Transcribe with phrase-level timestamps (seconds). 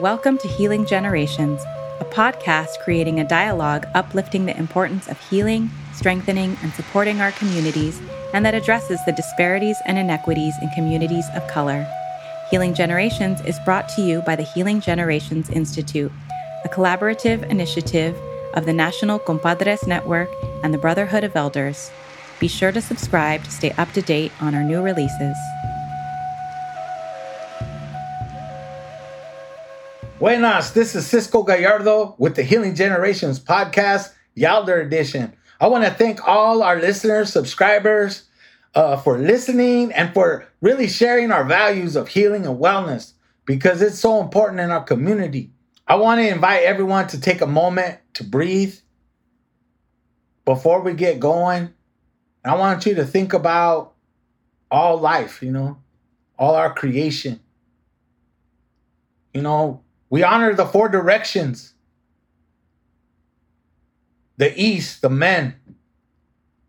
[0.00, 1.62] Welcome to Healing Generations,
[2.00, 7.98] a podcast creating a dialogue uplifting the importance of healing, strengthening, and supporting our communities,
[8.34, 11.86] and that addresses the disparities and inequities in communities of color.
[12.50, 16.12] Healing Generations is brought to you by the Healing Generations Institute,
[16.66, 18.14] a collaborative initiative
[18.52, 20.28] of the National Compadres Network
[20.62, 21.90] and the Brotherhood of Elders.
[22.38, 25.38] Be sure to subscribe to stay up to date on our new releases.
[30.18, 35.30] Buenas, this is Cisco Gallardo with the Healing Generations podcast, Elder Edition.
[35.60, 38.24] I want to thank all our listeners, subscribers,
[38.74, 43.12] uh, for listening and for really sharing our values of healing and wellness
[43.44, 45.50] because it's so important in our community.
[45.86, 48.74] I want to invite everyone to take a moment to breathe
[50.46, 51.74] before we get going.
[52.42, 53.92] I want you to think about
[54.70, 55.76] all life, you know,
[56.38, 57.40] all our creation.
[59.34, 61.74] You know, we honor the four directions
[64.38, 65.56] the East, the men,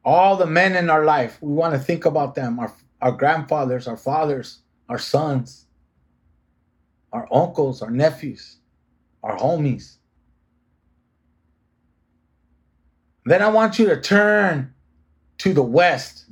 [0.05, 1.37] all the men in our life.
[1.41, 5.65] We want to think about them our, our grandfathers, our fathers, our sons,
[7.11, 8.57] our uncles, our nephews,
[9.21, 9.97] our homies.
[13.25, 14.73] Then I want you to turn
[15.39, 16.25] to the West.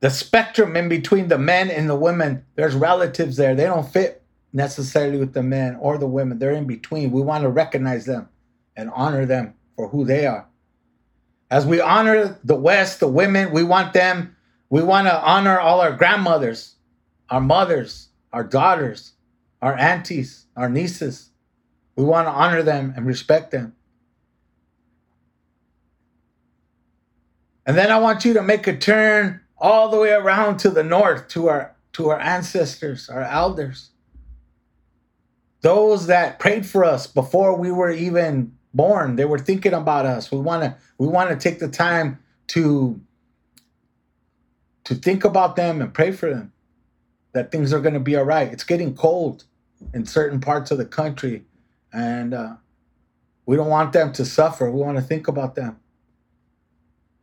[0.00, 3.54] The spectrum in between the men and the women, there's relatives there.
[3.54, 4.19] They don't fit
[4.52, 6.38] necessarily with the men or the women.
[6.38, 7.10] They're in between.
[7.10, 8.28] We want to recognize them
[8.76, 10.46] and honor them for who they are.
[11.50, 14.36] As we honor the West, the women, we want them,
[14.68, 16.76] we want to honor all our grandmothers,
[17.28, 19.12] our mothers, our daughters,
[19.60, 21.30] our aunties, our nieces.
[21.96, 23.74] We want to honor them and respect them.
[27.66, 30.82] And then I want you to make a turn all the way around to the
[30.82, 33.90] north to our to our ancestors, our elders
[35.62, 40.30] those that prayed for us before we were even born they were thinking about us.
[40.30, 42.18] We want to we want to take the time
[42.48, 43.00] to
[44.84, 46.52] to think about them and pray for them
[47.32, 48.52] that things are going to be all right.
[48.52, 49.44] It's getting cold
[49.94, 51.44] in certain parts of the country
[51.92, 52.54] and uh,
[53.46, 54.70] we don't want them to suffer.
[54.70, 55.78] We want to think about them.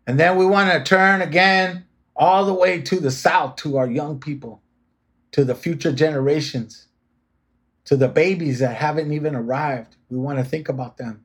[0.06, 1.85] And then we want to turn again
[2.16, 4.61] all the way to the south to our young people
[5.31, 6.88] to the future generations
[7.87, 9.95] to the babies that haven't even arrived.
[10.09, 11.23] We want to think about them.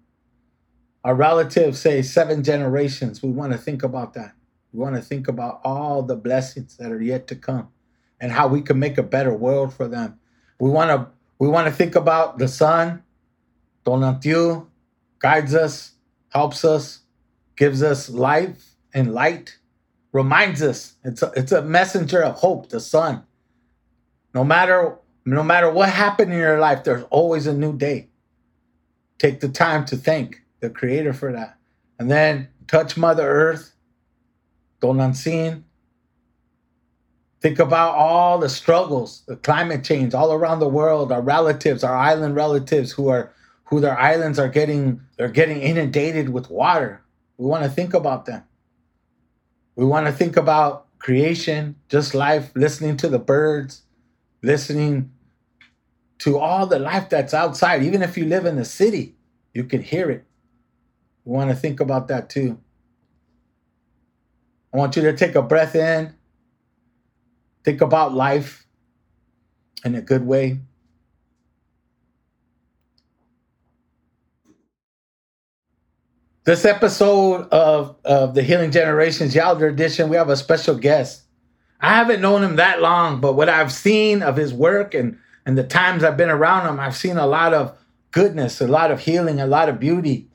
[1.03, 3.21] Our relatives say seven generations.
[3.21, 4.35] We want to think about that.
[4.73, 7.69] We want to think about all the blessings that are yet to come
[8.21, 10.21] and how we can make a better world for them.
[10.61, 11.09] We want to
[11.41, 13.03] we want to think about the sun,
[13.85, 14.65] Tonatiuh,
[15.19, 15.95] guides us,
[16.29, 17.01] helps us,
[17.57, 19.59] gives us life and light,
[20.13, 20.95] reminds us.
[21.03, 23.25] It's a, it's a messenger of hope, the sun.
[24.33, 28.09] No matter no matter what happened in your life, there's always a new day.
[29.19, 31.57] Take the time to thank the Creator for that.
[31.99, 33.75] And then touch Mother Earth,
[34.81, 35.63] Tonantzin.
[37.41, 41.97] Think about all the struggles, the climate change all around the world, our relatives, our
[41.97, 43.33] island relatives who are
[43.65, 47.03] who their islands are getting they're getting inundated with water.
[47.39, 48.43] We want to think about them.
[49.75, 53.83] We want to think about creation, just life, listening to the birds,
[54.43, 55.13] listening
[56.19, 57.83] to all the life that's outside.
[57.83, 59.17] Even if you live in the city,
[59.55, 60.25] you can hear it.
[61.25, 62.59] We want to think about that too.
[64.73, 66.15] I want you to take a breath in,
[67.65, 68.67] think about life
[69.85, 70.61] in a good way.
[76.45, 81.23] This episode of, of the Healing Generations Elder Edition, we have a special guest.
[81.83, 85.59] I haven't known him that long, but what I've seen of his work and and
[85.59, 87.77] the times I've been around him, I've seen a lot of
[88.13, 90.29] goodness, a lot of healing, a lot of beauty.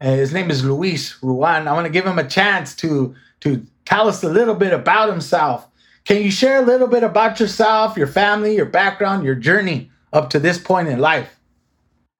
[0.00, 1.68] And his name is Luis Ruan.
[1.68, 5.10] I want to give him a chance to to tell us a little bit about
[5.10, 5.68] himself.
[6.06, 10.30] Can you share a little bit about yourself, your family, your background, your journey up
[10.30, 11.38] to this point in life?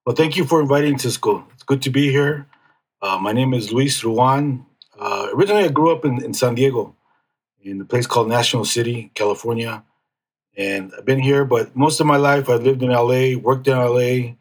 [0.05, 1.47] Well, thank you for inviting Cisco.
[1.55, 2.47] It's good to be here.
[3.01, 4.67] Uh, my name is Luis Ruan.
[4.99, 6.95] Uh, originally, I grew up in, in San Diego,
[7.65, 9.83] in a place called National City, California
[10.57, 13.77] and I've been here, but most of my life I've lived in LA, worked in
[13.77, 14.35] LA,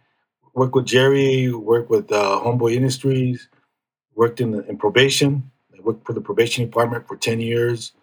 [0.54, 3.50] worked with Jerry, worked with uh, Homeboy Industries,
[4.14, 5.52] worked in, the, in probation.
[5.76, 7.94] I worked for the probation department for 10 years,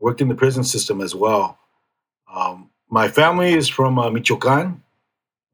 [0.00, 1.58] worked in the prison system as well.
[2.32, 4.82] Um, my family is from uh, Michoacan.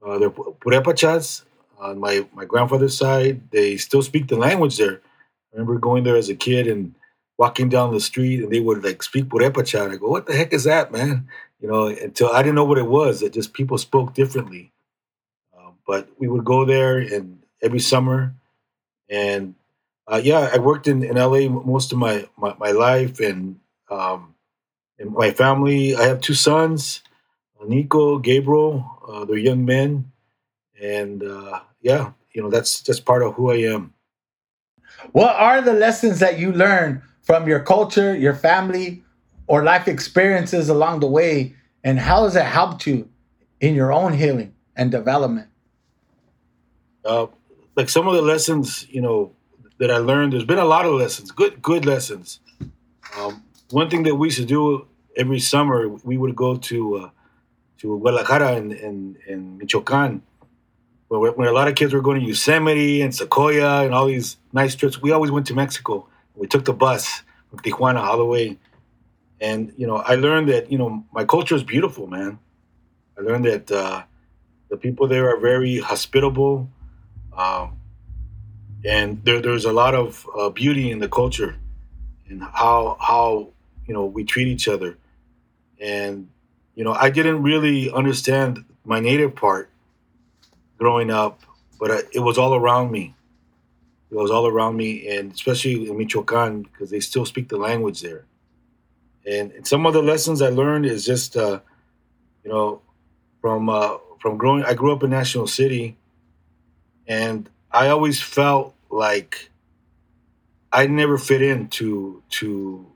[0.05, 1.43] Uh, they're Purépechas.
[1.79, 5.03] On my, my grandfather's side, they still speak the language there.
[5.53, 6.95] I remember going there as a kid and
[7.39, 9.91] walking down the street and they would like speak Purépecha.
[9.93, 11.29] I go, what the heck is that, man?
[11.61, 13.21] you know, until I didn't know what it was.
[13.21, 14.73] That just people spoke differently.
[15.87, 18.35] but we would go there and every summer,
[19.09, 19.55] and
[20.07, 23.61] uh, yeah, I worked in, in LA most of my my, my life, and
[23.91, 24.35] um,
[24.99, 25.95] and my family.
[25.95, 27.03] I have two sons,
[27.65, 28.85] Nico, Gabriel.
[29.09, 30.11] Uh, they're young men,
[30.81, 33.95] and uh, yeah, you know that's just part of who I am.
[35.13, 39.03] What are the lessons that you learned from your culture, your family,
[39.49, 43.09] or life experiences along the way, and how has it helped you
[43.61, 45.49] in your own healing and development?
[47.05, 47.27] Uh,
[47.77, 49.33] like some of the lessons, you know,
[49.79, 50.33] that I learned.
[50.33, 52.41] There's been a lot of lessons, good good lessons.
[53.19, 54.87] Um, one thing that we used to do
[55.17, 57.11] every summer, we would go to uh,
[57.79, 60.23] to Guadalajara in Michoacan,
[61.09, 64.75] where, a lot of kids were going to Yosemite and Sequoia and all these nice
[64.75, 65.01] trips.
[65.03, 66.09] We always went to Mexico.
[66.37, 68.59] We took the bus from Tijuana all the way,
[69.41, 72.39] and you know, I learned that you know my culture is beautiful, man.
[73.19, 74.03] I learned that uh,
[74.69, 76.69] the people there are very hospitable.
[77.37, 77.77] Um,
[78.87, 81.57] and there, there's a lot of uh, beauty in the culture
[82.29, 83.49] and how how
[83.87, 84.97] you know we treat each other
[85.81, 86.29] and
[86.75, 89.69] you know i didn't really understand my native part
[90.79, 91.41] growing up
[91.79, 93.15] but I, it was all around me
[94.11, 98.01] it was all around me and especially in michoacan because they still speak the language
[98.01, 98.25] there
[99.27, 101.61] and, some of the lessons i learned is just uh,
[102.45, 102.81] you know
[103.41, 105.97] from uh, from growing i grew up in national city
[107.07, 109.51] and i always felt like
[110.77, 112.87] I never fit into to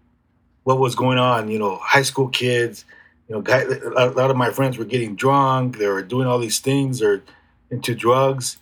[0.64, 1.48] what was going on.
[1.48, 2.84] You know, high school kids.
[3.26, 5.78] You know, guy, a lot of my friends were getting drunk.
[5.78, 6.98] They were doing all these things.
[6.98, 7.22] They're
[7.70, 8.58] into drugs,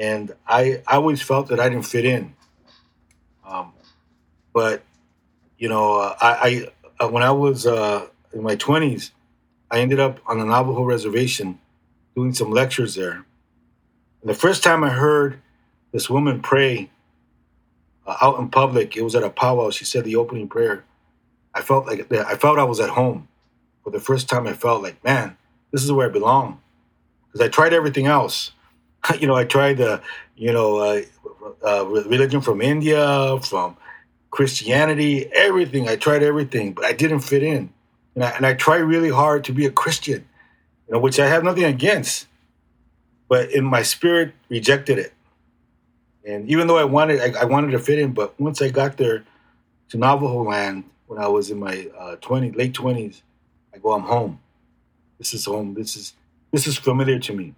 [0.00, 2.34] and I, I always felt that I didn't fit in.
[3.46, 3.74] Um,
[4.54, 4.82] but
[5.58, 9.12] you know, uh, I, I uh, when I was uh, in my twenties,
[9.70, 11.60] I ended up on the Navajo reservation
[12.16, 13.26] doing some lectures there.
[14.22, 15.40] And the first time I heard
[15.92, 16.90] this woman pray
[18.06, 18.96] uh, out in public.
[18.96, 19.70] It was at a powwow.
[19.70, 20.84] She said the opening prayer.
[21.54, 23.28] I felt like I felt I was at home.
[23.84, 25.36] For the first time, I felt like, man,
[25.72, 26.60] this is where I belong.
[27.26, 28.52] Because I tried everything else.
[29.20, 30.02] you know, I tried the,
[30.36, 31.02] you know, uh,
[31.66, 33.76] uh, religion from India, from
[34.30, 35.88] Christianity, everything.
[35.88, 37.72] I tried everything, but I didn't fit in.
[38.14, 40.26] And I, and I tried really hard to be a Christian,
[40.86, 42.26] you know, which I have nothing against.
[43.28, 45.12] But in my spirit, rejected it.
[46.24, 48.96] And even though I wanted, I, I, wanted to fit in, but once I got
[48.96, 49.24] there
[49.88, 53.22] to Navajo land when I was in my uh, 20, late 20s,
[53.74, 54.40] I go, I'm home.
[55.18, 55.74] This is home.
[55.74, 56.14] This is
[56.50, 57.54] this is familiar to me.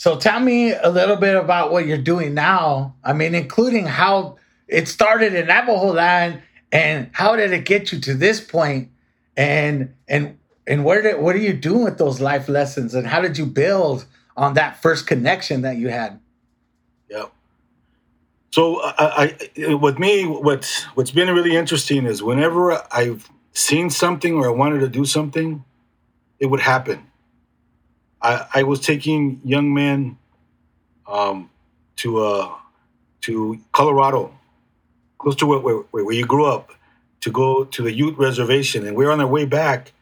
[0.00, 2.94] So tell me a little bit about what you're doing now.
[3.04, 6.40] I mean, including how it started in Navajo land
[6.72, 8.88] and how did it get you to this point
[9.36, 13.20] and and and where did what are you doing with those life lessons and how
[13.20, 14.06] did you build
[14.38, 16.18] on that first connection that you had?
[17.10, 17.26] Yeah.
[18.52, 24.32] So I, I, with me, what's what's been really interesting is whenever I've seen something
[24.32, 25.62] or I wanted to do something,
[26.38, 27.09] it would happen.
[28.22, 30.18] I, I was taking young men
[31.06, 31.50] um,
[31.96, 32.54] to uh,
[33.22, 34.34] to Colorado,
[35.18, 36.72] close to where, where, where you grew up,
[37.20, 39.92] to go to the Ute Reservation, and we were on our way back,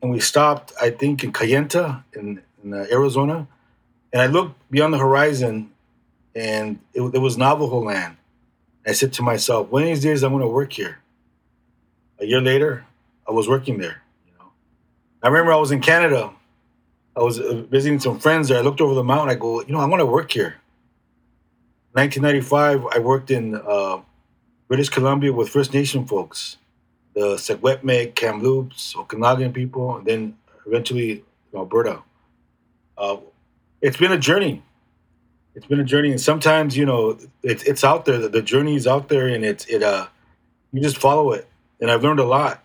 [0.00, 3.46] and we stopped, I think, in Kayenta in, in uh, Arizona,
[4.12, 5.70] and I looked beyond the horizon,
[6.34, 8.16] and it, it was Navajo land.
[8.86, 10.98] I said to myself, one of these days I'm going to work here.
[12.20, 12.84] A year later,
[13.26, 14.02] I was working there.
[14.26, 14.52] You know,
[15.22, 16.30] I remember I was in Canada.
[17.16, 18.58] I was uh, visiting some friends there.
[18.58, 19.30] I looked over the mountain.
[19.30, 20.56] I go, you know, I want to work here.
[21.92, 24.00] 1995, I worked in uh,
[24.66, 26.56] British Columbia with First Nation folks,
[27.14, 32.02] the Secwepemc, Kamloops, Okanagan people, and then eventually Alberta.
[32.98, 33.18] Uh,
[33.80, 34.62] it's been a journey
[35.54, 38.28] it's been a journey, and sometimes you know it's it's out there.
[38.28, 40.08] The journey is out there, and it's it uh
[40.72, 41.48] you just follow it.
[41.80, 42.62] And I've learned a lot.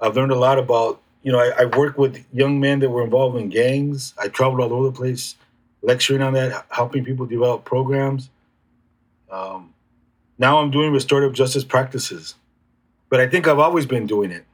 [0.00, 3.02] I've learned a lot about you know I, I worked with young men that were
[3.04, 4.14] involved in gangs.
[4.18, 5.36] I traveled all over the place,
[5.82, 8.30] lecturing on that, helping people develop programs.
[9.30, 9.74] Um,
[10.38, 12.34] now I'm doing restorative justice practices,
[13.08, 14.44] but I think I've always been doing it,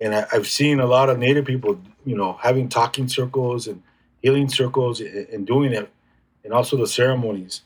[0.00, 3.82] and I, I've seen a lot of Native people, you know, having talking circles and
[4.22, 5.90] healing circles and, and doing it
[6.44, 7.62] and also the ceremonies.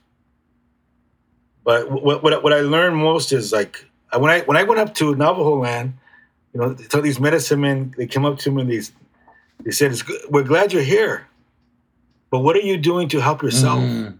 [1.64, 3.84] But what, what, what I learned most is like
[4.16, 5.94] when I when I went up to Navajo land,
[6.56, 8.80] you know, so these medicine men they came up to me and they
[9.62, 9.94] they said,
[10.30, 11.26] "We're glad you're here,
[12.30, 13.80] but what are you doing to help yourself?
[13.80, 14.16] Mm.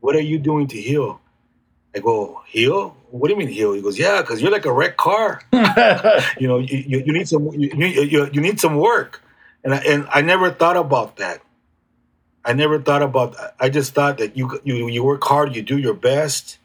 [0.00, 1.22] What are you doing to heal?"
[1.94, 2.94] I go, "Heal?
[3.10, 5.40] What do you mean heal?" He goes, "Yeah, because you're like a wrecked car.
[6.38, 9.22] you know, you, you, you need some you, you, you need some work."
[9.62, 11.40] And I, and I never thought about that.
[12.44, 13.36] I never thought about.
[13.58, 16.58] I just thought that you you you work hard, you do your best,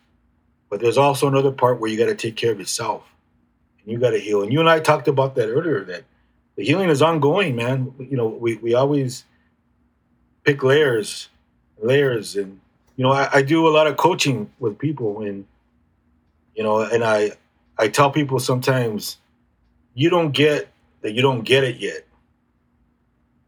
[0.69, 3.03] but there's also another part where you got to take care of yourself,
[3.83, 4.41] and you got to heal.
[4.41, 5.83] And you and I talked about that earlier.
[5.83, 6.03] That
[6.55, 7.93] the healing is ongoing, man.
[7.99, 9.25] You know, we we always
[10.43, 11.29] pick layers,
[11.81, 12.59] layers, and
[12.95, 15.45] you know, I, I do a lot of coaching with people, and
[16.55, 17.31] you know, and I
[17.77, 19.17] I tell people sometimes
[19.93, 20.69] you don't get
[21.01, 22.05] that you don't get it yet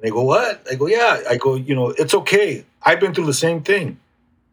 [0.02, 0.66] they go, what?
[0.70, 1.22] I go, yeah.
[1.30, 2.66] I go, you know, it's okay.
[2.82, 4.00] I've been through the same thing.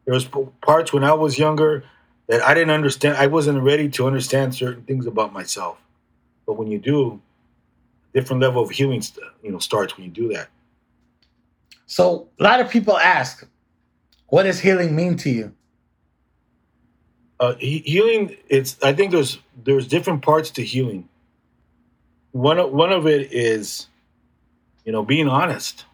[0.05, 0.29] There was
[0.61, 1.85] parts when I was younger
[2.29, 3.17] that I didn't understand.
[3.17, 5.79] I wasn't ready to understand certain things about myself.
[6.47, 7.21] But when you do,
[8.15, 9.03] different level of healing,
[9.43, 10.49] you know, starts when you do that.
[11.87, 13.47] So a lot of people ask,
[14.29, 15.55] what does healing mean to you?
[17.41, 18.77] Uh, he, healing, it's.
[18.83, 21.09] I think there's there's different parts to healing.
[22.33, 23.87] One of, one of it is
[24.89, 25.85] you know, being honest,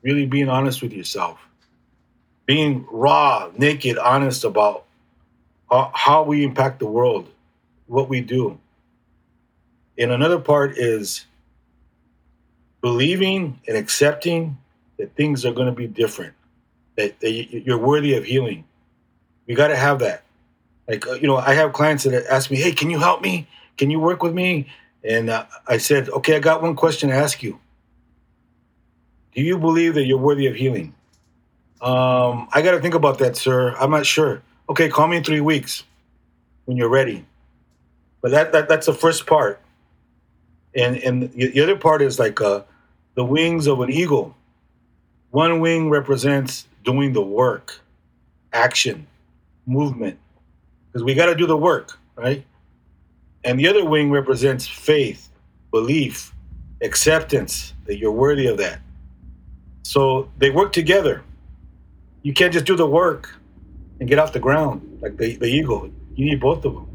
[0.00, 1.38] really being honest with yourself,
[2.46, 4.86] being raw, naked, honest about
[5.70, 7.28] how we impact the world,
[7.86, 8.58] what we do.
[9.98, 11.26] And another part is
[12.80, 14.56] believing and accepting
[14.98, 16.34] that things are going to be different,
[16.96, 18.64] that, that you're worthy of healing.
[19.46, 20.24] You got to have that.
[20.86, 23.46] Like, uh, you know, I have clients that ask me, hey, can you help me?
[23.76, 24.68] Can you work with me?
[25.04, 27.60] And uh, I said, okay, I got one question to ask you.
[29.34, 30.94] Do you believe that you're worthy of healing?
[31.80, 33.74] Um, I got to think about that, sir.
[33.78, 34.42] I'm not sure.
[34.70, 35.84] Okay, call me in three weeks
[36.66, 37.24] when you're ready.
[38.20, 39.60] But that, that that's the first part,
[40.74, 42.62] and and the other part is like uh,
[43.14, 44.36] the wings of an eagle.
[45.30, 47.80] One wing represents doing the work,
[48.52, 49.06] action,
[49.66, 50.18] movement,
[50.86, 52.44] because we got to do the work, right?
[53.44, 55.30] And the other wing represents faith,
[55.70, 56.34] belief,
[56.82, 58.80] acceptance that you're worthy of that.
[59.82, 61.22] So they work together.
[62.22, 63.38] You can't just do the work
[64.00, 65.90] and get off the ground like the, the eagle.
[66.14, 66.86] You need both of them.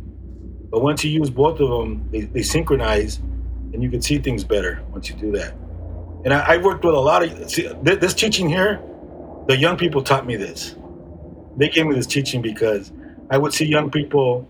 [0.70, 3.18] But once you use both of them, they, they synchronize
[3.74, 5.54] and you can see things better once you do that.
[6.26, 8.82] And I, I worked with a lot of, see, this teaching here,
[9.48, 10.76] the young people taught me this.
[11.58, 12.92] They gave me this teaching because
[13.30, 14.50] I would see young people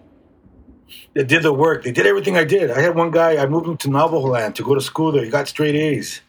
[1.14, 1.84] that did the work.
[1.84, 2.72] They did everything I did.
[2.72, 5.24] I had one guy, I moved him to Navajo land to go to school there.
[5.24, 6.22] He got straight A's.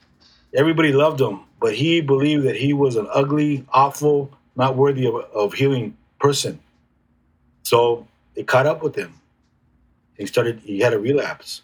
[0.54, 5.14] Everybody loved him but he believed that he was an ugly, awful, not worthy of,
[5.14, 6.58] of healing person.
[7.64, 9.20] So it caught up with him.
[10.16, 10.60] He started.
[10.60, 11.60] He had a relapse.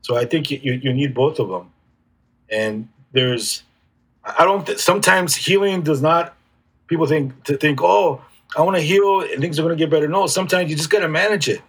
[0.00, 1.70] So I think you, you need both of them.
[2.50, 3.64] And there's,
[4.24, 4.64] I don't.
[4.66, 6.34] Th- sometimes healing does not.
[6.86, 8.22] People think to think, oh,
[8.56, 10.08] I want to heal and things are going to get better.
[10.08, 11.60] No, sometimes you just got to manage it.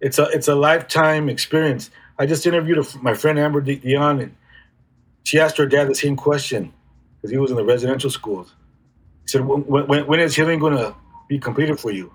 [0.00, 1.90] It's a it's a lifetime experience.
[2.18, 4.36] I just interviewed a, my friend Amber Dion, and
[5.24, 6.72] she asked her dad the same question
[7.16, 8.54] because he was in the residential schools.
[9.26, 10.94] He said, when, when, when is healing going to
[11.28, 12.12] be completed for you?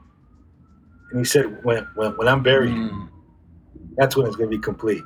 [1.11, 3.09] And he said, when, when, when I'm buried, mm.
[3.97, 5.03] that's when it's going to be complete.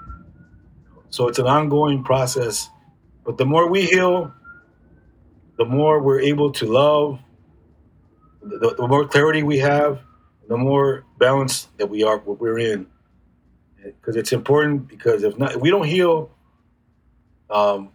[1.10, 2.70] So it's an ongoing process.
[3.26, 4.32] But the more we heal,
[5.58, 7.20] the more we're able to love,
[8.44, 10.00] the, the more clarity we have,
[10.48, 12.86] the more balance that we are, what we're in.
[13.84, 16.30] Because it's important because if not, if we don't heal,
[17.50, 17.90] um,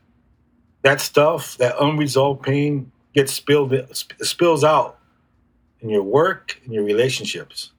[0.82, 3.74] that stuff, that unresolved pain gets spilled
[4.22, 4.98] spills out
[5.80, 7.70] in your work, in your relationships.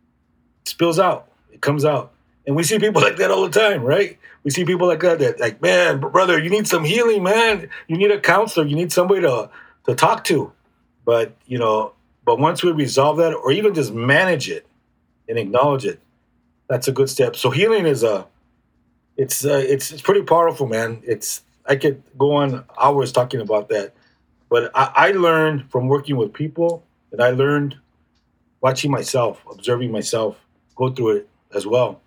[0.64, 1.32] It spills out.
[1.52, 2.12] It comes out.
[2.46, 4.18] And we see people like that all the time, right?
[4.44, 7.70] We see people like that that like, man, brother, you need some healing, man.
[7.88, 8.66] You need a counselor.
[8.66, 9.50] You need somebody to
[9.86, 10.52] to talk to.
[11.06, 11.94] But you know,
[12.26, 14.66] but once we resolve that, or even just manage it
[15.30, 16.00] and acknowledge it,
[16.68, 17.36] that's a good step.
[17.36, 18.26] So healing is a,
[19.18, 21.02] it's uh, it's it's pretty powerful, man.
[21.06, 23.94] It's I could go on hours talking about that.
[24.52, 27.78] But I, I learned from working with people, and I learned
[28.60, 30.38] watching myself, observing myself,
[30.76, 32.02] go through it as well.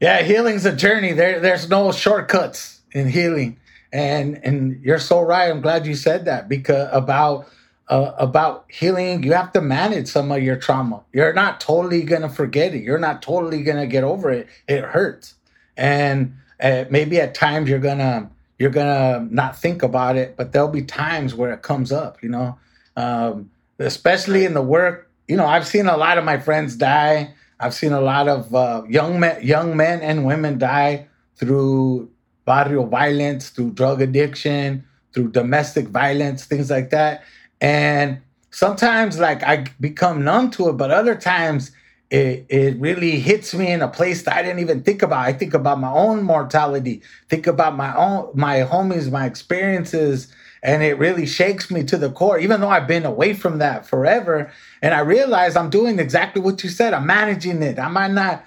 [0.00, 1.12] Yeah, healing's a journey.
[1.12, 3.58] There, there's no shortcuts in healing,
[3.92, 5.50] and and you're so right.
[5.50, 7.46] I'm glad you said that because about
[7.88, 11.02] uh, about healing, you have to manage some of your trauma.
[11.12, 12.82] You're not totally gonna forget it.
[12.84, 14.48] You're not totally gonna get over it.
[14.66, 15.34] It hurts,
[15.76, 20.68] and uh, maybe at times you're gonna you're gonna not think about it, but there'll
[20.68, 22.58] be times where it comes up, you know,
[22.96, 25.10] um, especially in the work.
[25.28, 27.34] You know, I've seen a lot of my friends die.
[27.60, 32.10] I've seen a lot of uh, young men, young men and women die through
[32.44, 37.24] barrio violence, through drug addiction, through domestic violence, things like that.
[37.60, 38.20] And
[38.50, 41.72] sometimes, like I become numb to it, but other times
[42.10, 45.24] it, it really hits me in a place that I didn't even think about.
[45.24, 50.32] I think about my own mortality, think about my own my homies, my experiences,
[50.66, 53.86] and it really shakes me to the core, even though I've been away from that
[53.86, 54.50] forever.
[54.82, 56.92] And I realize I'm doing exactly what you said.
[56.92, 57.78] I'm managing it.
[57.78, 58.44] I might not,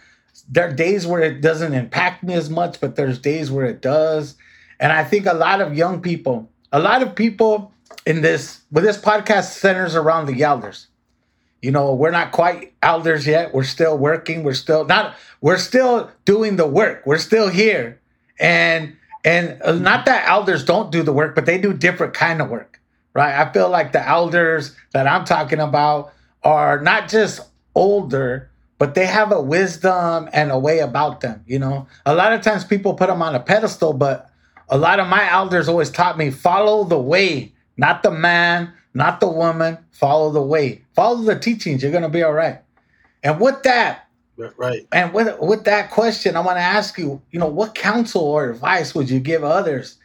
[0.49, 3.81] there are days where it doesn't impact me as much, but there's days where it
[3.81, 4.35] does.
[4.81, 7.71] And I think a lot of young people, a lot of people
[8.05, 10.88] in this, with this podcast centers around the elders.
[11.61, 13.53] You know, we're not quite elders yet.
[13.53, 14.43] We're still working.
[14.43, 17.03] We're still not, we're still doing the work.
[17.05, 17.99] We're still here.
[18.39, 22.49] And and not that elders don't do the work, but they do different kind of
[22.49, 22.79] work,
[23.13, 23.35] right?
[23.35, 27.41] I feel like the elders that I'm talking about are not just
[27.75, 31.43] older, but they have a wisdom and a way about them.
[31.45, 34.29] You know, a lot of times people put them on a pedestal, but
[34.69, 39.19] a lot of my elders always taught me follow the way, not the man, not
[39.19, 39.77] the woman.
[39.91, 41.83] Follow the way, follow the teachings.
[41.83, 42.59] You're gonna be all right.
[43.23, 44.09] And with that,
[44.57, 44.87] Right.
[44.93, 48.49] And with with that question, I want to ask you, you know, what counsel or
[48.49, 49.97] advice would you give others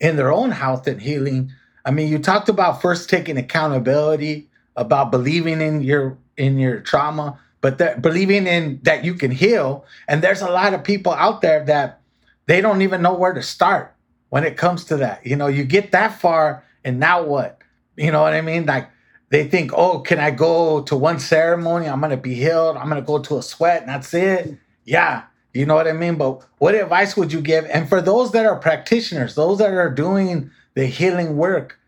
[0.00, 1.52] in their own health and healing?
[1.84, 7.38] I mean, you talked about first taking accountability, about believing in your in your trauma,
[7.60, 9.84] but that believing in that you can heal.
[10.08, 12.00] And there's a lot of people out there that
[12.46, 13.94] they don't even know where to start
[14.30, 15.26] when it comes to that.
[15.26, 17.58] You know, you get that far and now what?
[17.96, 18.66] You know what I mean?
[18.66, 18.90] Like
[19.30, 21.86] they think, oh, can I go to one ceremony?
[21.86, 22.76] I'm gonna be healed.
[22.76, 24.58] I'm gonna go to a sweat, and that's it.
[24.84, 26.16] Yeah, you know what I mean.
[26.16, 27.64] But what advice would you give?
[27.66, 31.78] And for those that are practitioners, those that are doing the healing work,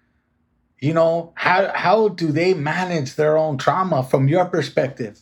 [0.81, 5.21] you know, how how do they manage their own trauma from your perspective?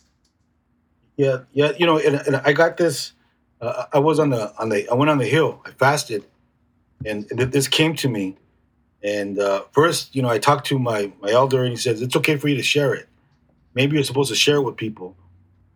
[1.15, 1.71] Yeah, yeah.
[1.77, 3.13] You know, and, and I got this.
[3.61, 4.89] Uh, I was on the on the.
[4.89, 5.61] I went on the hill.
[5.65, 6.25] I fasted,
[7.05, 8.37] and, and this came to me
[9.03, 12.15] and uh, first, you know, I talked to my my elder, and he says it's
[12.15, 13.07] okay for you to share it.
[13.73, 15.15] Maybe you're supposed to share it with people,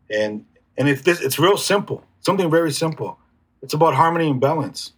[0.09, 0.45] and
[0.77, 3.19] and it's this, it's real simple, something very simple.
[3.61, 4.93] It's about harmony and balance.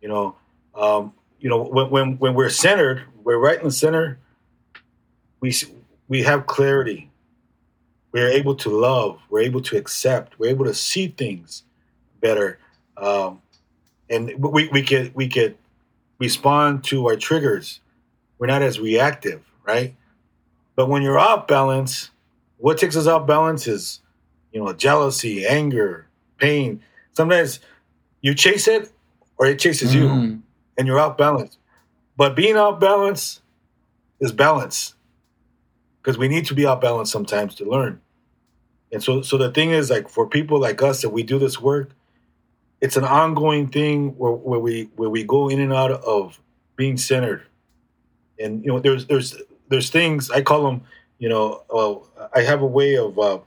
[0.00, 0.36] You know,
[0.74, 4.18] um, you know, when when when we're centered, we're right in the center.
[5.40, 5.54] We
[6.08, 7.10] we have clarity.
[8.12, 9.20] We're able to love.
[9.28, 10.38] We're able to accept.
[10.38, 11.64] We're able to see things
[12.20, 12.58] better,
[12.96, 13.42] um,
[14.08, 15.58] and we we could, we get
[16.18, 17.80] respond to our triggers.
[18.38, 19.94] We're not as reactive, right?
[20.76, 22.10] But when you're off balance,
[22.58, 24.00] what takes us off balance is,
[24.52, 26.06] you know, jealousy, anger,
[26.38, 26.82] pain.
[27.12, 27.60] Sometimes
[28.20, 28.90] you chase it
[29.36, 29.94] or it chases mm.
[29.94, 30.42] you
[30.76, 31.58] and you're off balance.
[32.16, 33.40] But being off balance
[34.20, 34.94] is balance
[36.00, 38.00] because we need to be off balance sometimes to learn.
[38.92, 41.60] And so, so the thing is, like for people like us that we do this
[41.60, 41.90] work,
[42.84, 46.38] it's an ongoing thing where, where we where we go in and out of
[46.76, 47.42] being centered.
[48.38, 49.34] And you know there's there's
[49.70, 50.82] there's things i call them
[51.18, 53.38] you know uh, i have a way of uh,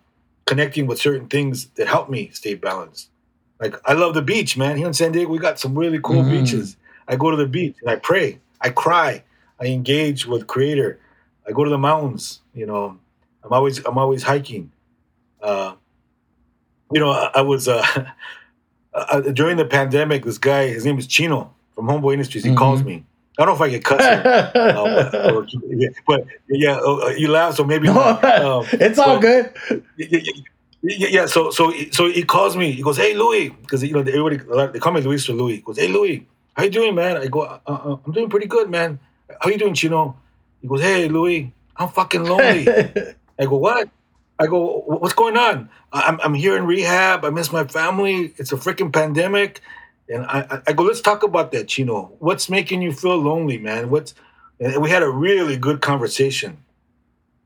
[0.46, 3.12] connecting with certain things that help me stay balanced.
[3.60, 4.76] Like i love the beach man.
[4.76, 6.44] Here in san diego we got some really cool mm-hmm.
[6.44, 6.76] beaches.
[7.08, 8.40] I go to the beach and i pray.
[8.60, 9.24] I cry.
[9.62, 11.00] I engage with creator.
[11.48, 12.98] I go to the mountains you know.
[13.44, 14.72] I'm always i'm always hiking.
[15.44, 15.76] Uh,
[16.92, 17.86] you know i, I was uh,
[18.98, 22.44] Uh, uh, during the pandemic, this guy, his name is Chino from Homeboy Industries.
[22.44, 22.58] He mm-hmm.
[22.58, 23.06] calls me.
[23.38, 25.46] I don't know if I get cut uh,
[26.08, 29.54] but yeah, uh, uh, you laugh, so maybe um, it's all good.
[29.98, 30.20] Yeah,
[30.82, 32.72] yeah, yeah, so so so he calls me.
[32.72, 34.38] He goes, "Hey, Louis," because you know everybody
[34.72, 35.58] they call me Luis or Louis.
[35.58, 38.72] He goes, "Hey, Louis, how you doing, man?" I go, uh, "I'm doing pretty good,
[38.72, 38.98] man.
[39.40, 40.18] How you doing, Chino?"
[40.62, 42.68] He goes, "Hey, Louis, I'm fucking lonely."
[43.40, 43.90] I go, "What?"
[44.40, 45.70] I go, what's going on?
[45.92, 47.26] I'm, I'm here in rehab.
[47.26, 48.34] I miss my family.
[48.38, 49.62] It's a freaking pandemic.
[50.10, 52.14] And I, I go, let's talk about that, Chino.
[52.20, 53.90] What's making you feel lonely, man?
[53.90, 54.14] What's,
[54.60, 56.58] and we had a really good conversation.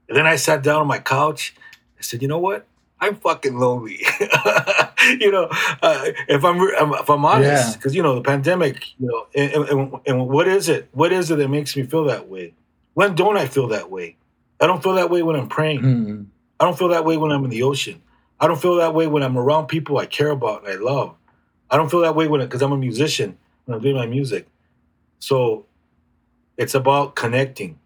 [0.09, 1.55] And then I sat down on my couch.
[1.97, 2.65] I said, you know what?
[2.99, 3.99] I'm fucking lonely.
[5.19, 5.47] you know,
[5.81, 7.97] uh, if I'm if I'm honest, because yeah.
[7.97, 10.87] you know the pandemic, you know, and, and, and, what is it?
[10.91, 12.53] What is it that makes me feel that way?
[12.93, 14.17] When don't I feel that way?
[14.59, 15.81] I don't feel that way when I'm praying.
[15.81, 16.23] Mm-hmm.
[16.61, 18.03] I don't feel that way when I'm in the ocean.
[18.39, 21.15] I don't feel that way when I'm around people I care about and I love.
[21.71, 24.47] I don't feel that way when because I'm a musician when I'm doing my music.
[25.17, 25.65] So
[26.57, 27.79] it's about connecting.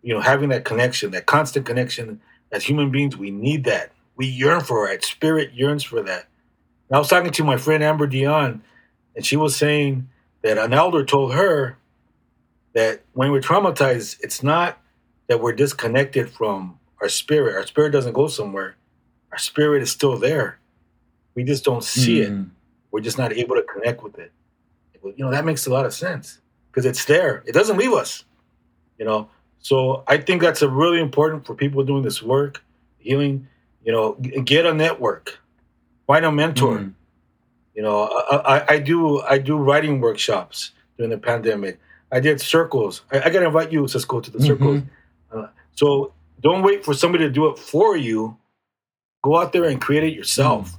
[0.00, 2.20] You know, having that connection, that constant connection.
[2.52, 3.90] As human beings, we need that.
[4.14, 5.04] We yearn for it.
[5.04, 6.28] Spirit yearns for that.
[6.88, 8.62] And I was talking to my friend Amber Dion,
[9.16, 10.08] and she was saying
[10.42, 11.78] that an elder told her
[12.74, 14.78] that when we're traumatized, it's not
[15.26, 17.56] that we're disconnected from our spirit.
[17.56, 18.76] Our spirit doesn't go somewhere.
[19.32, 20.58] Our spirit is still there.
[21.34, 22.22] We just don't see mm.
[22.22, 22.28] it.
[22.28, 22.42] Hmm.
[22.90, 24.32] We're just not able to connect with it.
[25.02, 27.42] You know, that makes a lot of sense because it's there.
[27.46, 28.24] It doesn't leave us.
[28.98, 32.62] You know, so I think that's a really important for people doing this work,
[32.98, 33.48] healing.
[33.84, 34.12] You know,
[34.44, 35.38] get a network,
[36.06, 36.78] find a mentor.
[36.78, 36.94] Mm.
[37.74, 41.78] You know, I, I, I do I do writing workshops during the pandemic.
[42.12, 43.02] I did circles.
[43.10, 44.82] I, I got to invite you, Cisco, to the circles.
[45.32, 48.36] Uh, so don't wait for somebody to do it for you.
[49.22, 50.78] Go out there and create it yourself.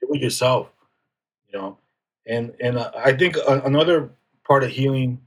[0.00, 0.68] Do it yourself.
[1.52, 1.78] You know,
[2.26, 4.10] and and uh, I think uh, another
[4.46, 5.20] part of healing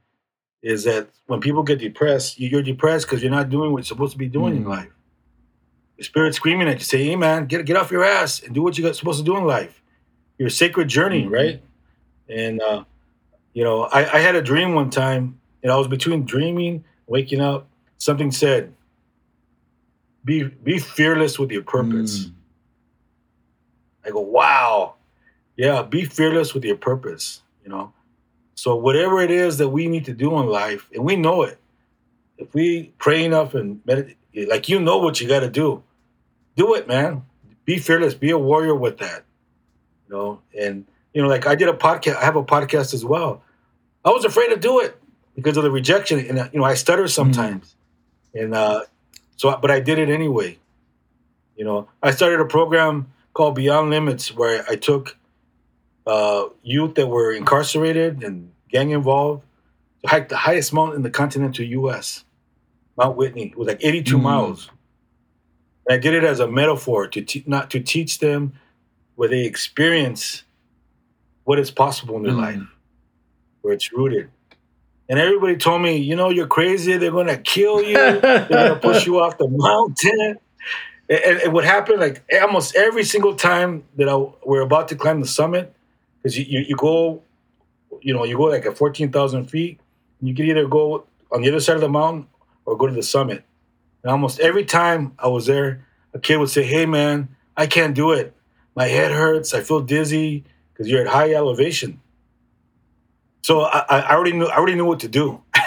[0.62, 3.86] is that when people get depressed, you- you're depressed because you're not doing what you're
[3.86, 4.70] supposed to be doing in Mm.
[4.70, 4.90] life.
[5.98, 8.62] Your spirit's screaming at you, say, "Hey, man, get get off your ass and do
[8.64, 9.82] what you're supposed to do in life.
[10.38, 11.32] Your sacred journey, Mhm.
[11.32, 11.62] right?"
[12.30, 12.84] And uh,
[13.54, 17.40] you know, I, I had a dream one time, and I was between dreaming, waking
[17.42, 17.68] up.
[17.98, 18.74] Something said,
[20.26, 22.32] "Be be fearless with your purpose." Mm.
[24.06, 24.96] I go, wow,
[25.58, 27.92] yeah, be fearless with your purpose, you know.
[28.54, 31.60] So whatever it is that we need to do in life, and we know it,
[32.38, 35.84] if we pray enough and meditate, like you know what you got to do,
[36.56, 37.24] do it, man.
[37.66, 38.14] Be fearless.
[38.14, 39.24] Be a warrior with that,
[40.08, 40.42] you know.
[40.58, 42.18] And you know, like I did a podcast.
[42.18, 43.42] I have a podcast as well.
[44.04, 45.02] I was afraid to do it
[45.36, 47.76] because of the rejection, and you know, I stutter sometimes,
[48.34, 48.82] and uh,
[49.36, 50.58] so, but I did it anyway.
[51.56, 55.18] You know, I started a program called Beyond Limits where I took
[56.08, 59.44] uh, youth that were incarcerated and gang involved
[60.04, 62.24] to hike the highest mountain in the continental U.S.,
[62.98, 63.48] Mount Whitney.
[63.48, 64.22] It was like 82 Mm.
[64.22, 64.70] miles.
[65.88, 68.54] And I did it as a metaphor to te- not to teach them
[69.16, 70.44] where they experience
[71.44, 72.38] what is possible in their Mm.
[72.42, 72.62] life,
[73.62, 74.30] where it's rooted.
[75.08, 76.98] And everybody told me, you know, you're crazy.
[76.98, 77.94] They're going to kill you.
[77.96, 80.38] They're going to push you off the mountain.
[81.08, 85.20] And, and, what happened, like almost every single time that I, we're about to climb
[85.22, 85.76] the summit,
[86.18, 87.22] because you, you, you go,
[88.02, 89.80] you know, you go like at 14,000 feet,
[90.22, 92.28] you can either go on the other side of the mountain
[92.66, 93.44] or go to the summit.
[94.02, 97.94] And almost every time I was there, a kid would say, hey, man, I can't
[97.94, 98.34] do it.
[98.76, 99.54] My head hurts.
[99.54, 102.02] I feel dizzy because you're at high elevation.
[103.46, 105.42] So I, I already knew I already knew what to do.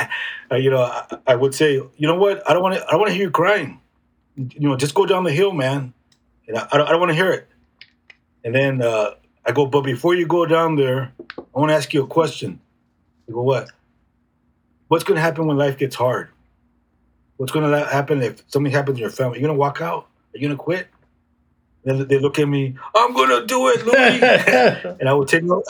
[0.50, 2.42] Uh, you know, I, I would say, you know what?
[2.48, 2.86] I don't want to.
[2.86, 3.82] I don't want to hear you crying.
[4.34, 5.92] You know, just go down the hill, man.
[6.46, 7.46] And I, I don't, I don't want to hear it.
[8.44, 9.10] And then uh,
[9.44, 12.60] I go, but before you go down there, I want to ask you a question.
[13.28, 13.68] I go, what?
[14.86, 16.30] What's going to happen when life gets hard?
[17.36, 19.36] What's going to happen if something happens in your family?
[19.36, 20.08] Are you going to walk out?
[20.34, 20.88] Are you going to quit?
[21.84, 22.74] Then they look at me.
[22.94, 24.96] I'm going to do it, Louis.
[25.00, 25.62] and I would take them.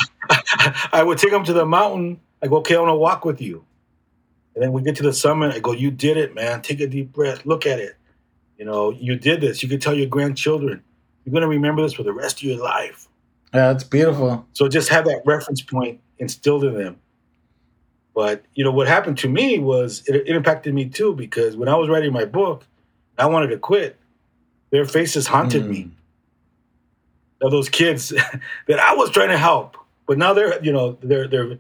[0.92, 2.20] I would take them to the mountain.
[2.42, 3.64] I go, okay, I want to walk with you.
[4.54, 5.54] And then we get to the summit.
[5.54, 6.62] I go, you did it, man.
[6.62, 7.44] Take a deep breath.
[7.46, 7.96] Look at it.
[8.58, 9.62] You know, you did this.
[9.62, 10.82] You could tell your grandchildren.
[11.24, 13.06] You're going to remember this for the rest of your life.
[13.54, 14.46] yeah, it's beautiful.
[14.54, 16.96] So just have that reference point instilled in them.
[18.14, 21.68] But you know what happened to me was it, it impacted me too because when
[21.68, 22.64] I was writing my book,
[23.16, 23.96] I wanted to quit.
[24.70, 25.68] Their faces haunted Mm.
[25.68, 25.90] me.
[27.40, 28.08] Of those kids
[28.66, 29.76] that I was trying to help,
[30.08, 31.58] but now they're you know they're they're.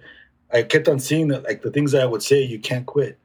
[0.50, 3.18] I kept on seeing that like the things that I would say you can't quit.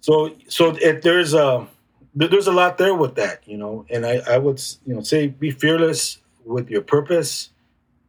[0.00, 1.66] So so if there's a
[2.14, 5.26] there's a lot there with that you know, and I I would you know say
[5.28, 7.50] be fearless with your purpose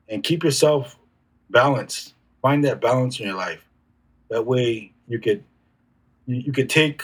[0.10, 1.00] and keep yourself
[1.50, 2.13] balanced.
[2.41, 3.63] Find that balance in your life.
[4.30, 5.43] That way you could
[6.26, 7.02] you, you could take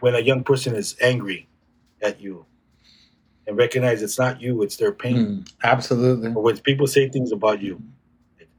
[0.00, 1.48] when a young person is angry
[2.02, 2.44] at you
[3.46, 5.16] and recognize it's not you, it's their pain.
[5.16, 6.30] Mm, absolutely.
[6.30, 7.80] Or when people say things about you,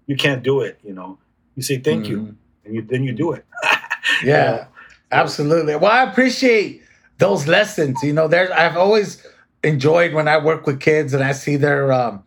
[0.08, 1.18] you can't do it, you know.
[1.56, 2.36] You say thank you Mhm.
[2.66, 3.46] and you then you do it.
[4.24, 4.68] Yeah,
[5.12, 5.76] absolutely.
[5.76, 6.82] Well, I appreciate
[7.18, 8.02] those lessons.
[8.04, 9.22] You know, there's I've always
[9.64, 12.24] enjoyed when I work with kids and I see their um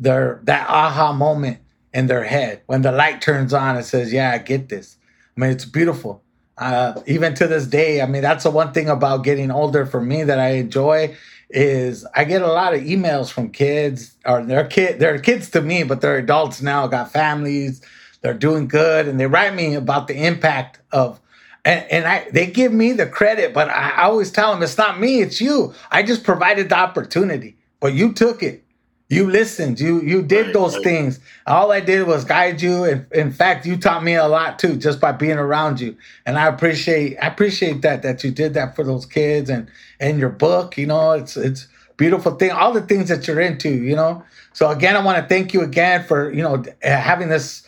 [0.00, 1.58] their that aha moment
[1.92, 4.96] in their head when the light turns on and says, "Yeah, I get this."
[5.36, 6.22] I mean, it's beautiful.
[6.56, 10.00] Uh, even to this day, I mean, that's the one thing about getting older for
[10.00, 11.14] me that I enjoy
[11.50, 15.62] is I get a lot of emails from kids or they're kid they're kids to
[15.62, 17.80] me, but they're adults now, got families,
[18.20, 21.20] they're doing good, and they write me about the impact of
[21.64, 25.00] and, and I they give me the credit, but I always tell them it's not
[25.00, 25.74] me, it's you.
[25.90, 28.64] I just provided the opportunity, but you took it.
[29.08, 29.80] You listened.
[29.80, 30.84] You you did Right, those right.
[30.84, 31.20] things.
[31.46, 32.84] All I did was guide you.
[32.84, 35.96] And in fact, you taught me a lot too, just by being around you.
[36.26, 39.68] And I appreciate I appreciate that that you did that for those kids and
[40.00, 40.78] and your book.
[40.78, 42.50] You know, it's it's beautiful thing.
[42.52, 43.70] All the things that you're into.
[43.70, 44.24] You know.
[44.54, 47.62] So again, I want to thank you again for you know having this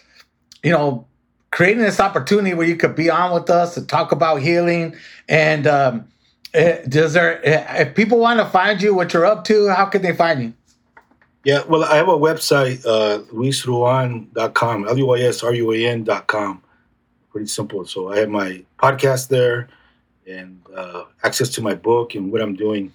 [0.63, 1.07] you know,
[1.51, 4.97] creating this opportunity where you could be on with us to talk about healing.
[5.29, 6.09] And um,
[6.55, 9.87] eh, does there, eh, if people want to find you, what you're up to, how
[9.87, 10.55] can they find you?
[11.45, 15.87] Yeah, well, I have a website, uh, luisruan.com, L U I S R U A
[15.87, 16.63] N.com.
[17.31, 17.87] Pretty simple.
[17.87, 19.69] So I have my podcast there
[20.27, 22.93] and uh, access to my book and what I'm doing.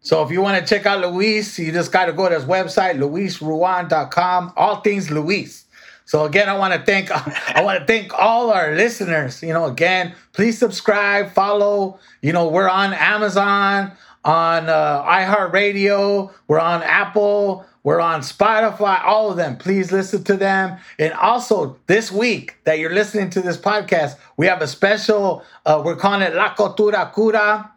[0.00, 2.44] So if you want to check out Luis, you just got to go to his
[2.44, 5.66] website, luisruan.com, all things Luis.
[6.08, 7.10] So again, I want to thank
[7.56, 9.42] I want to thank all our listeners.
[9.42, 11.98] You know, again, please subscribe, follow.
[12.22, 13.92] You know, we're on Amazon,
[14.24, 19.56] on uh, iHeartRadio, we're on Apple, we're on Spotify, all of them.
[19.56, 20.78] Please listen to them.
[20.98, 25.44] And also, this week that you're listening to this podcast, we have a special.
[25.64, 27.72] Uh, we're calling it La Cultura Cura,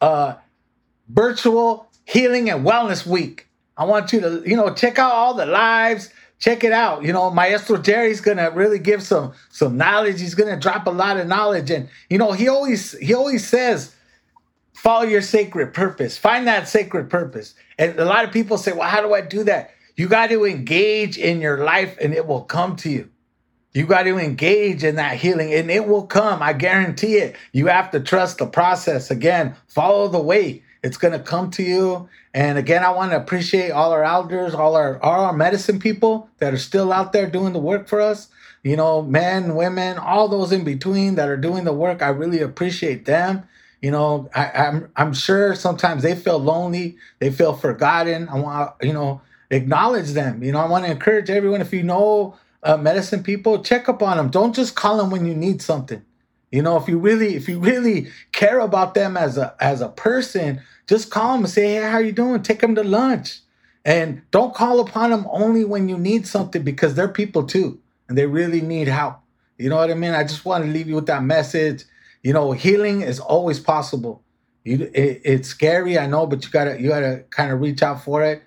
[0.00, 0.34] uh,
[1.08, 3.46] virtual healing and wellness week.
[3.76, 7.02] I want you to, you know, check out all the lives check it out.
[7.04, 10.20] You know, Maestro Jerry's gonna really give some some knowledge.
[10.20, 13.94] He's gonna drop a lot of knowledge, and you know, he always he always says,
[14.78, 16.16] follow your sacred purpose.
[16.16, 17.54] Find that sacred purpose.
[17.78, 19.72] And a lot of people say, well, how do I do that?
[19.96, 23.10] You got to engage in your life, and it will come to you.
[23.74, 26.42] You got to engage in that healing, and it will come.
[26.42, 27.36] I guarantee it.
[27.52, 29.10] You have to trust the process.
[29.10, 30.62] Again, follow the way.
[30.84, 32.08] It's going to come to you.
[32.32, 36.30] And again, I want to appreciate all our elders, all our all our medicine people
[36.38, 38.28] that are still out there doing the work for us.
[38.62, 42.00] You know, men, women, all those in between that are doing the work.
[42.00, 43.48] I really appreciate them.
[43.80, 48.28] You know, I, I'm I'm sure sometimes they feel lonely, they feel forgotten.
[48.28, 50.42] I want you know acknowledge them.
[50.42, 51.60] You know, I want to encourage everyone.
[51.60, 54.30] If you know uh, medicine people, check up on them.
[54.30, 56.02] Don't just call them when you need something.
[56.50, 59.88] You know, if you really, if you really care about them as a as a
[59.88, 63.40] person, just call them and say, "Hey, how you doing?" Take them to lunch,
[63.84, 68.18] and don't call upon them only when you need something because they're people too, and
[68.18, 69.20] they really need help.
[69.58, 70.14] You know what I mean?
[70.14, 71.84] I just want to leave you with that message.
[72.22, 74.22] You know, healing is always possible.
[74.64, 78.02] You, it, it's scary, I know, but you gotta you gotta kind of reach out
[78.02, 78.42] for it.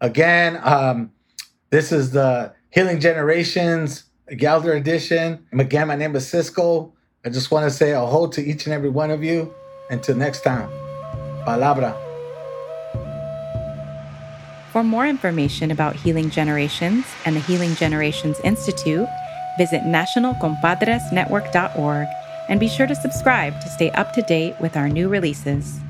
[0.00, 1.12] Again, um,
[1.70, 4.04] this is the Healing Generations
[4.40, 5.44] Elder edition.
[5.50, 6.92] And again, my name is Cisco.
[7.24, 9.54] I just want to say a hold to each and every one of you.
[9.90, 10.68] Until next time,
[11.46, 11.96] palabra.
[14.72, 19.08] For more information about Healing Generations and the Healing Generations Institute,
[19.56, 22.08] visit nationalcompadresnetwork.org
[22.48, 25.80] and be sure to subscribe to stay up to date with our new releases.